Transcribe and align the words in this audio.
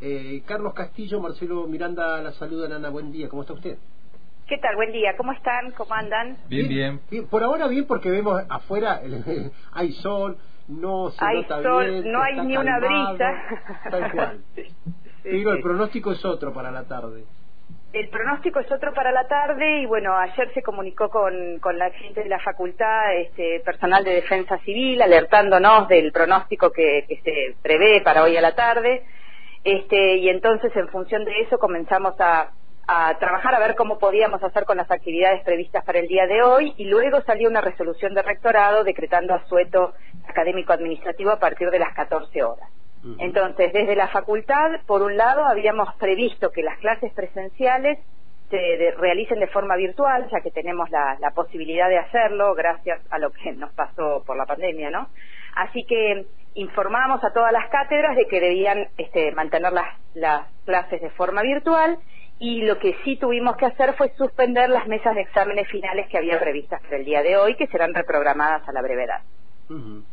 Eh, 0.00 0.42
Carlos 0.46 0.74
Castillo, 0.74 1.20
Marcelo 1.20 1.66
Miranda, 1.66 2.22
la 2.22 2.32
saludan. 2.32 2.72
Ana, 2.72 2.90
buen 2.90 3.10
día. 3.10 3.28
¿Cómo 3.28 3.42
está 3.42 3.54
usted? 3.54 3.78
¿Qué 4.46 4.58
tal? 4.58 4.76
Buen 4.76 4.92
día. 4.92 5.16
¿Cómo 5.16 5.32
están? 5.32 5.72
¿Cómo 5.72 5.92
andan? 5.92 6.38
Bien, 6.48 6.68
bien. 6.68 7.00
Por 7.28 7.42
ahora 7.42 7.66
bien 7.66 7.86
porque 7.86 8.10
vemos 8.10 8.40
afuera 8.48 9.00
hay 9.72 9.92
sol, 9.94 10.38
no 10.68 11.10
se 11.10 11.24
hay 11.24 11.42
nota 11.42 11.62
sol, 11.62 11.90
bien, 11.90 12.12
no 12.12 12.22
hay 12.22 12.40
ni 12.46 12.56
una 12.56 12.78
brisa. 12.78 13.90
Tal 13.90 14.12
cual. 14.12 14.40
Digo, 15.24 15.52
el 15.52 15.60
pronóstico 15.60 16.12
es 16.12 16.24
otro 16.24 16.52
para 16.52 16.70
la 16.70 16.84
tarde. 16.84 17.24
El 17.92 18.08
pronóstico 18.10 18.60
es 18.60 18.70
otro 18.70 18.92
para 18.94 19.10
la 19.12 19.26
tarde 19.26 19.80
y 19.80 19.86
bueno, 19.86 20.16
ayer 20.16 20.52
se 20.54 20.62
comunicó 20.62 21.08
con, 21.08 21.58
con 21.58 21.76
la 21.76 21.90
gente 21.90 22.22
de 22.22 22.28
la 22.28 22.38
facultad, 22.38 23.16
este, 23.16 23.60
personal 23.60 24.04
de 24.04 24.14
defensa 24.14 24.58
civil, 24.58 25.00
alertándonos 25.02 25.88
del 25.88 26.12
pronóstico 26.12 26.70
que, 26.70 27.04
que 27.08 27.16
se 27.22 27.56
prevé 27.62 28.02
para 28.02 28.22
hoy 28.22 28.36
a 28.36 28.42
la 28.42 28.54
tarde. 28.54 29.04
Este, 29.68 30.16
y 30.16 30.30
entonces 30.30 30.74
en 30.76 30.88
función 30.88 31.26
de 31.26 31.40
eso 31.40 31.58
comenzamos 31.58 32.18
a, 32.20 32.52
a 32.86 33.18
trabajar 33.18 33.54
a 33.54 33.58
ver 33.58 33.74
cómo 33.74 33.98
podíamos 33.98 34.42
hacer 34.42 34.64
con 34.64 34.78
las 34.78 34.90
actividades 34.90 35.44
previstas 35.44 35.84
para 35.84 35.98
el 35.98 36.08
día 36.08 36.26
de 36.26 36.42
hoy 36.42 36.72
y 36.78 36.86
luego 36.86 37.20
salió 37.20 37.50
una 37.50 37.60
resolución 37.60 38.14
de 38.14 38.22
rectorado 38.22 38.82
decretando 38.82 39.34
asueto 39.34 39.92
académico 40.26 40.72
administrativo 40.72 41.32
a 41.32 41.38
partir 41.38 41.68
de 41.68 41.80
las 41.80 41.94
14 41.94 42.42
horas. 42.42 42.70
Entonces, 43.18 43.72
desde 43.74 43.94
la 43.94 44.08
facultad, 44.08 44.80
por 44.86 45.02
un 45.02 45.18
lado, 45.18 45.44
habíamos 45.44 45.94
previsto 45.96 46.50
que 46.50 46.62
las 46.62 46.78
clases 46.78 47.12
presenciales 47.12 47.98
se 48.50 48.94
realicen 48.96 49.38
de 49.38 49.48
forma 49.48 49.76
virtual, 49.76 50.26
ya 50.32 50.40
que 50.40 50.50
tenemos 50.50 50.88
la, 50.90 51.30
posibilidad 51.34 51.88
de 51.88 51.98
hacerlo 51.98 52.54
gracias 52.54 53.00
a 53.10 53.18
lo 53.18 53.30
que 53.30 53.52
nos 53.52 53.72
pasó 53.74 54.22
por 54.26 54.36
la 54.36 54.46
pandemia, 54.46 54.90
¿no? 54.90 55.08
Así 55.54 55.84
que 55.84 56.26
informamos 56.54 57.22
a 57.24 57.32
todas 57.32 57.52
las 57.52 57.68
cátedras 57.70 58.16
de 58.16 58.26
que 58.26 58.40
debían 58.40 58.88
este, 58.96 59.32
mantener 59.32 59.72
las, 59.72 59.86
las 60.14 60.46
clases 60.64 61.00
de 61.00 61.10
forma 61.10 61.42
virtual 61.42 61.98
y 62.40 62.62
lo 62.62 62.78
que 62.78 62.96
sí 63.04 63.16
tuvimos 63.16 63.56
que 63.56 63.66
hacer 63.66 63.94
fue 63.94 64.12
suspender 64.16 64.68
las 64.70 64.86
mesas 64.86 65.14
de 65.14 65.22
exámenes 65.22 65.68
finales 65.68 66.08
que 66.08 66.18
había 66.18 66.38
previstas 66.38 66.80
para 66.82 66.96
el 66.96 67.04
día 67.04 67.22
de 67.22 67.36
hoy, 67.36 67.56
que 67.56 67.66
serán 67.66 67.94
reprogramadas 67.94 68.68
a 68.68 68.72
la 68.72 68.82
brevedad. 68.82 69.22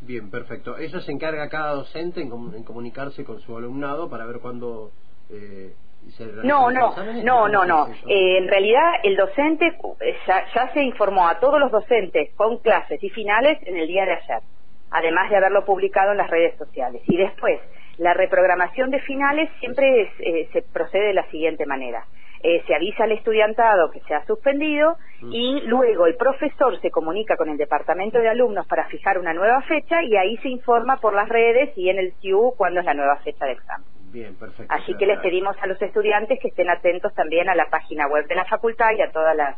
Bien, 0.00 0.30
perfecto. 0.30 0.76
Eso 0.76 1.00
se 1.00 1.12
encarga 1.12 1.48
cada 1.48 1.72
docente 1.72 2.20
en, 2.20 2.30
comunicarse 2.64 3.24
con 3.24 3.40
su 3.40 3.56
alumnado 3.56 4.10
para 4.10 4.26
ver 4.26 4.40
cuándo 4.40 4.90
eh, 5.30 5.72
se 6.16 6.26
no, 6.44 6.70
no, 6.70 6.94
no, 7.22 7.48
no, 7.48 7.64
no. 7.64 7.88
Eh, 8.08 8.38
en 8.38 8.48
realidad 8.48 8.92
el 9.02 9.16
docente 9.16 9.76
eh, 10.00 10.16
ya, 10.26 10.72
se 10.72 10.82
informó 10.82 11.28
a 11.28 11.38
todos 11.38 11.60
los 11.60 11.70
docentes 11.70 12.32
con 12.34 12.58
clases 12.58 13.02
y 13.02 13.10
finales 13.10 13.58
en 13.62 13.76
el 13.76 13.86
día 13.86 14.04
de 14.04 14.12
ayer, 14.12 14.42
además 14.90 15.30
de 15.30 15.36
haberlo 15.36 15.64
publicado 15.64 16.12
en 16.12 16.18
las 16.18 16.30
redes 16.30 16.56
sociales. 16.56 17.02
Y 17.06 17.16
después, 17.16 17.60
la 17.98 18.14
reprogramación 18.14 18.90
de 18.90 19.00
finales 19.00 19.50
siempre 19.60 20.10
eh, 20.18 20.48
se 20.52 20.62
procede 20.62 21.08
de 21.08 21.14
la 21.14 21.28
siguiente 21.30 21.66
manera. 21.66 22.04
Eh, 22.42 22.62
se 22.66 22.74
avisa 22.74 23.04
al 23.04 23.12
estudiantado 23.12 23.90
que 23.90 24.00
se 24.00 24.14
ha 24.14 24.24
suspendido 24.26 24.96
mm. 25.22 25.32
y 25.32 25.60
luego 25.62 26.06
el 26.06 26.16
profesor 26.16 26.78
se 26.80 26.90
comunica 26.90 27.36
con 27.36 27.48
el 27.48 27.56
departamento 27.56 28.18
de 28.18 28.28
alumnos 28.28 28.66
para 28.66 28.86
fijar 28.86 29.18
una 29.18 29.32
nueva 29.32 29.62
fecha 29.62 30.02
y 30.02 30.16
ahí 30.16 30.36
se 30.38 30.48
informa 30.48 30.98
por 30.98 31.14
las 31.14 31.28
redes 31.28 31.76
y 31.76 31.88
en 31.88 31.98
el 31.98 32.12
CIU 32.20 32.52
cuándo 32.56 32.80
es 32.80 32.86
la 32.86 32.94
nueva 32.94 33.16
fecha 33.16 33.46
de 33.46 33.52
examen. 33.52 33.86
Bien, 34.12 34.34
perfecto. 34.36 34.72
Así 34.72 34.94
que 34.96 35.06
les 35.06 35.18
pedimos 35.20 35.56
a 35.60 35.66
los 35.66 35.80
estudiantes 35.80 36.38
que 36.38 36.48
estén 36.48 36.68
atentos 36.68 37.12
también 37.14 37.48
a 37.48 37.54
la 37.54 37.68
página 37.70 38.06
web 38.06 38.26
de 38.28 38.34
la 38.34 38.44
facultad 38.44 38.90
y 38.96 39.00
a 39.00 39.10
todas 39.10 39.34
las, 39.34 39.56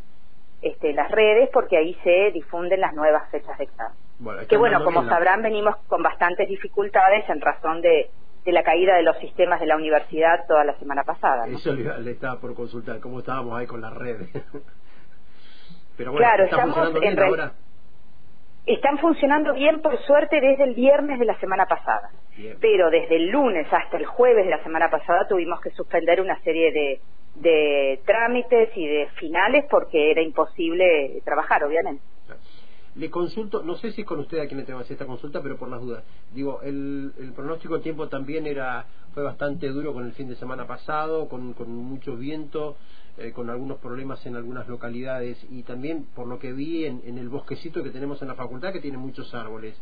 este, 0.62 0.92
las 0.92 1.10
redes 1.10 1.50
porque 1.52 1.76
ahí 1.76 1.94
se 2.04 2.30
difunden 2.32 2.80
las 2.80 2.94
nuevas 2.94 3.28
fechas 3.30 3.58
de 3.58 3.64
examen. 3.64 4.07
Que 4.48 4.56
bueno, 4.56 4.84
como 4.84 5.04
sabrán, 5.08 5.42
venimos 5.42 5.76
con 5.86 6.02
bastantes 6.02 6.48
dificultades 6.48 7.28
en 7.28 7.40
razón 7.40 7.80
de 7.80 8.10
de 8.48 8.52
la 8.52 8.62
caída 8.62 8.96
de 8.96 9.02
los 9.02 9.18
sistemas 9.18 9.60
de 9.60 9.66
la 9.66 9.76
universidad 9.76 10.46
toda 10.46 10.64
la 10.64 10.72
semana 10.78 11.04
pasada. 11.04 11.46
Eso 11.48 11.70
le, 11.74 12.10
estaba 12.10 12.40
por 12.40 12.54
consultar, 12.54 12.98
cómo 12.98 13.18
estábamos 13.18 13.58
ahí 13.58 13.66
con 13.66 13.82
las 13.82 13.92
redes. 13.92 14.30
Pero 15.98 16.12
bueno, 16.12 16.26
claro, 16.26 16.44
¿está 16.44 16.62
funcionando 16.62 17.00
bien 17.00 17.20
ahora? 17.20 17.52
Están 18.64 18.98
funcionando 18.98 19.52
bien, 19.52 19.82
por 19.82 19.98
suerte, 20.02 20.40
desde 20.40 20.64
el 20.64 20.74
viernes 20.74 21.18
de 21.18 21.26
la 21.26 21.38
semana 21.40 21.66
pasada. 21.66 22.10
Pero 22.60 22.88
desde 22.88 23.16
el 23.16 23.28
lunes 23.28 23.66
hasta 23.70 23.98
el 23.98 24.06
jueves 24.06 24.46
de 24.46 24.50
la 24.50 24.62
semana 24.62 24.88
pasada 24.90 25.26
tuvimos 25.28 25.60
que 25.60 25.70
suspender 25.70 26.20
una 26.20 26.40
serie 26.40 26.72
de, 26.72 27.00
de 27.34 28.00
trámites 28.06 28.70
y 28.76 28.86
de 28.86 29.08
finales 29.16 29.66
porque 29.68 30.10
era 30.10 30.22
imposible 30.22 31.20
trabajar, 31.24 31.64
obviamente. 31.64 32.02
Le 32.98 33.10
consulto, 33.10 33.62
no 33.62 33.76
sé 33.76 33.92
si 33.92 34.00
es 34.00 34.06
con 34.06 34.18
usted 34.18 34.40
a 34.40 34.48
quien 34.48 34.58
le 34.58 34.66
tengo 34.66 34.80
que 34.80 34.86
hacer 34.86 34.94
esta 34.94 35.06
consulta, 35.06 35.40
pero 35.40 35.56
por 35.56 35.68
las 35.68 35.80
dudas. 35.80 36.02
Digo, 36.34 36.60
el, 36.62 37.12
pronóstico 37.34 37.76
de 37.76 37.82
tiempo 37.84 38.08
también 38.08 38.44
era 38.44 38.86
fue 39.14 39.22
bastante 39.22 39.68
duro 39.68 39.92
con 39.92 40.04
el 40.04 40.12
fin 40.12 40.28
de 40.28 40.34
semana 40.34 40.66
pasado, 40.66 41.28
con, 41.28 41.52
con 41.52 41.70
mucho 41.70 42.16
viento, 42.16 42.76
eh, 43.16 43.30
con 43.30 43.50
algunos 43.50 43.78
problemas 43.78 44.26
en 44.26 44.34
algunas 44.34 44.66
localidades 44.66 45.38
y 45.48 45.62
también, 45.62 46.06
por 46.16 46.26
lo 46.26 46.40
que 46.40 46.52
vi, 46.52 46.86
en, 46.86 47.18
el 47.18 47.28
bosquecito 47.28 47.84
que 47.84 47.90
tenemos 47.90 48.20
en 48.20 48.28
la 48.28 48.34
facultad, 48.34 48.72
que 48.72 48.80
tiene 48.80 48.98
muchos 48.98 49.32
árboles. 49.32 49.80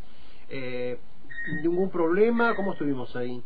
Eh, 0.50 0.98
¿Ningún 1.62 1.90
problema? 1.90 2.54
¿Cómo 2.54 2.72
estuvimos 2.72 3.16
ahí? 3.16 3.42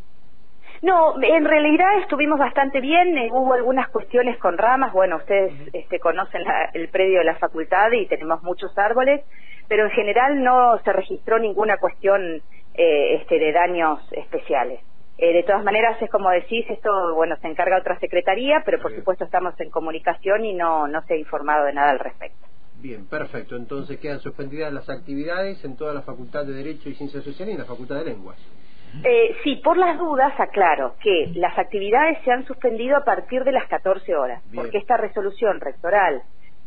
No, 0.82 1.14
en 1.22 1.44
realidad 1.44 1.98
estuvimos 2.02 2.40
bastante 2.40 2.80
bien. 2.80 3.16
Eh, 3.16 3.30
hubo 3.32 3.54
algunas 3.54 3.88
cuestiones 3.90 4.36
con 4.38 4.58
ramas. 4.58 4.92
Bueno, 4.92 5.16
ustedes 5.16 5.52
este, 5.72 6.00
conocen 6.00 6.42
el 6.74 6.88
predio 6.88 7.18
de 7.18 7.24
la 7.24 7.36
facultad 7.36 7.92
y 7.92 8.06
tenemos 8.06 8.42
muchos 8.42 8.76
árboles 8.76 9.22
pero 9.70 9.84
en 9.84 9.90
general 9.92 10.42
no 10.42 10.76
se 10.82 10.92
registró 10.92 11.38
ninguna 11.38 11.76
cuestión 11.76 12.42
eh, 12.74 13.14
este, 13.14 13.38
de 13.38 13.52
daños 13.52 14.00
especiales. 14.10 14.80
Eh, 15.16 15.32
de 15.32 15.44
todas 15.44 15.62
maneras, 15.62 15.96
es 16.02 16.10
como 16.10 16.28
decís, 16.30 16.66
esto 16.68 17.14
bueno 17.14 17.36
se 17.40 17.46
encarga 17.46 17.78
otra 17.78 17.96
secretaría, 18.00 18.62
pero 18.66 18.82
por 18.82 18.92
supuesto 18.92 19.22
estamos 19.22 19.54
en 19.60 19.70
comunicación 19.70 20.44
y 20.44 20.54
no, 20.54 20.88
no 20.88 21.02
se 21.02 21.14
ha 21.14 21.16
informado 21.16 21.66
de 21.66 21.74
nada 21.74 21.90
al 21.90 22.00
respecto. 22.00 22.48
Bien, 22.80 23.06
perfecto. 23.06 23.54
Entonces 23.54 24.00
quedan 24.00 24.18
suspendidas 24.18 24.72
las 24.72 24.90
actividades 24.90 25.64
en 25.64 25.76
toda 25.76 25.94
la 25.94 26.02
Facultad 26.02 26.44
de 26.44 26.54
Derecho 26.54 26.88
y 26.88 26.96
Ciencias 26.96 27.22
Sociales 27.22 27.52
y 27.52 27.54
en 27.54 27.60
la 27.60 27.66
Facultad 27.66 28.00
de 28.00 28.06
Lenguas. 28.06 28.38
Eh, 29.04 29.36
sí, 29.44 29.60
por 29.62 29.76
las 29.76 29.96
dudas 30.00 30.32
aclaro 30.40 30.96
que 31.00 31.30
las 31.36 31.56
actividades 31.56 32.18
se 32.24 32.32
han 32.32 32.44
suspendido 32.44 32.96
a 32.96 33.04
partir 33.04 33.44
de 33.44 33.52
las 33.52 33.68
14 33.68 34.16
horas, 34.16 34.42
porque 34.52 34.78
esta 34.78 34.96
resolución 34.96 35.60
rectoral 35.60 36.24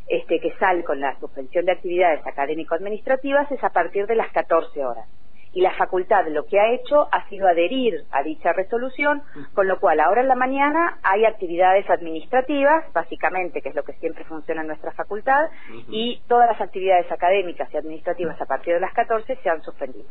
este, 0.08 0.40
que 0.40 0.52
sale 0.58 0.84
con 0.84 1.00
la 1.00 1.18
suspensión 1.20 1.66
de 1.66 1.72
actividades 1.72 2.26
académico-administrativas 2.26 3.52
es 3.52 3.64
a 3.64 3.70
partir 3.70 4.06
de 4.08 4.16
las 4.16 4.32
14 4.32 4.86
horas. 4.86 5.08
Y 5.54 5.62
la 5.62 5.72
facultad 5.76 6.26
lo 6.30 6.46
que 6.46 6.60
ha 6.60 6.72
hecho 6.72 7.08
ha 7.12 7.30
sido 7.30 7.48
adherir 7.48 8.06
a 8.12 8.24
dicha 8.24 8.54
resolución, 8.54 9.22
con 9.54 9.68
lo 9.68 9.80
cual 9.80 10.00
ahora 10.00 10.22
en 10.22 10.28
la 10.28 10.36
mañana 10.36 10.98
hay 11.04 11.26
actividades 11.26 11.88
administrativas, 11.92 12.92
básicamente, 12.92 13.62
que 13.62 13.70
es 13.70 13.76
lo 13.76 13.84
que 13.84 13.94
siempre 13.94 14.24
funciona 14.24 14.62
en 14.62 14.68
nuestra 14.68 14.92
facultad, 14.94 15.50
y 15.90 16.22
todas 16.28 16.50
las 16.50 16.60
actividades 16.60 17.12
académicas 17.12 17.72
y 17.72 17.78
administrativas 17.78 18.42
a 18.42 18.46
partir 18.46 18.74
de 18.74 18.80
las 18.80 18.94
14 18.94 19.36
se 19.36 19.50
han 19.50 19.62
suspendido. 19.62 20.10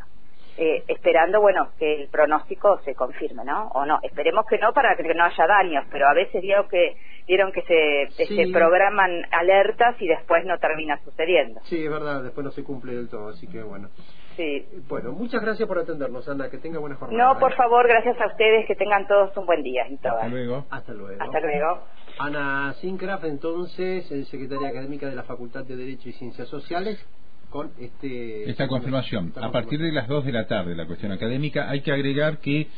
Eh, 0.58 0.84
esperando, 0.86 1.40
bueno, 1.40 1.70
que 1.78 2.02
el 2.02 2.08
pronóstico 2.08 2.78
se 2.84 2.94
confirme, 2.94 3.42
¿no? 3.42 3.68
O 3.68 3.86
no, 3.86 3.98
esperemos 4.02 4.44
que 4.46 4.58
no 4.58 4.74
para 4.74 4.94
que 4.96 5.14
no 5.14 5.24
haya 5.24 5.46
daños, 5.46 5.86
pero 5.90 6.06
a 6.06 6.12
veces 6.12 6.42
digo 6.42 6.68
que 6.68 6.94
vieron 7.26 7.52
que 7.52 7.62
se, 7.62 8.26
se 8.26 8.52
programan 8.52 9.10
alertas 9.30 9.96
y 10.00 10.08
después 10.08 10.44
no 10.44 10.58
termina 10.58 10.98
sucediendo. 11.04 11.60
Sí, 11.64 11.84
es 11.84 11.90
verdad, 11.90 12.22
después 12.22 12.44
no 12.44 12.50
se 12.50 12.64
cumple 12.64 12.94
del 12.94 13.08
todo, 13.08 13.28
así 13.28 13.46
que 13.46 13.62
bueno. 13.62 13.88
Sí. 14.36 14.66
Bueno, 14.88 15.12
muchas 15.12 15.42
gracias 15.42 15.68
por 15.68 15.78
atendernos, 15.78 16.26
Ana, 16.28 16.48
que 16.48 16.58
tenga 16.58 16.78
buena 16.78 16.96
jornada. 16.96 17.34
No, 17.34 17.38
por 17.38 17.52
¿eh? 17.52 17.56
favor, 17.56 17.86
gracias 17.86 18.18
a 18.20 18.26
ustedes, 18.26 18.66
que 18.66 18.74
tengan 18.74 19.06
todos 19.06 19.36
un 19.36 19.44
buen 19.46 19.62
día. 19.62 19.84
Hasta 19.84 20.28
luego. 20.28 20.64
Hasta 20.70 20.94
luego. 20.94 21.22
Hasta 21.22 21.40
luego. 21.40 21.80
Ana 22.18 22.74
Sincraft, 22.80 23.24
entonces, 23.24 24.06
secretaria 24.28 24.68
académica 24.68 25.06
de 25.08 25.16
la 25.16 25.24
Facultad 25.24 25.64
de 25.64 25.76
Derecho 25.76 26.08
y 26.08 26.12
Ciencias 26.12 26.48
Sociales 26.48 27.04
con 27.52 27.70
este 27.78 28.50
esta 28.50 28.66
confirmación. 28.66 29.32
a 29.36 29.52
partir 29.52 29.78
de 29.78 29.92
las 29.92 30.08
2 30.08 30.24
de 30.24 30.32
la 30.32 30.46
tarde, 30.46 30.74
la 30.74 30.86
cuestión 30.86 31.12
académica, 31.12 31.68
hay 31.68 31.82
que 31.82 31.92
agregar 31.92 32.38
que 32.38 32.68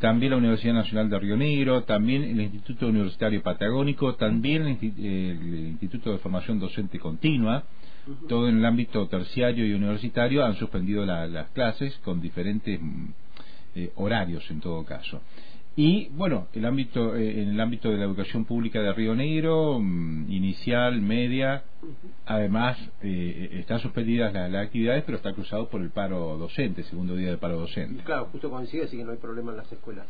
también 0.00 0.32
la 0.32 0.38
Universidad 0.38 0.74
Nacional 0.74 1.08
de 1.08 1.18
Río 1.20 1.36
Negro, 1.36 1.84
también 1.84 2.24
el 2.24 2.40
Instituto 2.40 2.88
Universitario 2.88 3.42
Patagónico, 3.42 4.16
también 4.16 4.66
el, 4.66 5.68
Instituto 5.70 6.12
de 6.12 6.18
Formación 6.18 6.58
Docente 6.58 6.98
Continua, 6.98 7.62
todo 8.28 8.48
en 8.48 8.58
el 8.58 8.64
ámbito 8.64 9.06
terciario 9.06 9.64
y 9.64 9.72
universitario 9.72 10.44
han 10.44 10.56
suspendido 10.56 11.06
las 11.06 11.48
clases 11.50 11.96
con 12.04 12.20
diferentes 12.20 12.78
mm, 12.80 13.06
eh, 13.76 13.92
horarios 13.94 14.50
en 14.50 14.60
todo 14.60 14.84
caso. 14.84 15.22
Y 15.76 16.08
bueno, 16.10 16.46
el 16.52 16.64
ámbito, 16.66 17.16
eh, 17.16 17.42
en 17.42 17.48
el 17.48 17.60
ámbito 17.60 17.90
de 17.90 17.98
la 17.98 18.04
educación 18.04 18.44
pública 18.44 18.80
de 18.80 18.92
Río 18.92 19.14
Negro, 19.16 19.80
mm, 19.80 20.30
inicial, 20.30 21.00
media, 21.00 21.64
además 22.26 22.78
eh, 23.02 23.50
están 23.54 23.80
suspendidas 23.80 24.32
las, 24.32 24.54
actividades, 24.54 25.02
pero 25.04 25.16
está 25.16 25.32
cruzado 25.32 25.68
por 25.68 25.80
el 25.80 25.90
paro 25.90 26.38
docente, 26.38 26.84
segundo 26.84 27.16
día 27.16 27.28
del 27.28 27.38
paro 27.38 27.58
docente. 27.58 28.04
claro, 28.04 28.26
justo 28.26 28.50
coincide, 28.50 28.84
así 28.84 28.96
que 28.96 29.04
no 29.04 29.10
hay 29.10 29.18
problema 29.18 29.50
en 29.50 29.56
las 29.58 29.72
escuelas. 29.72 30.06